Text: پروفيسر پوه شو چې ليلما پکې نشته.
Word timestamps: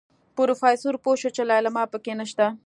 پروفيسر 0.37 0.93
پوه 1.03 1.15
شو 1.21 1.29
چې 1.35 1.41
ليلما 1.49 1.83
پکې 1.91 2.13
نشته. 2.19 2.45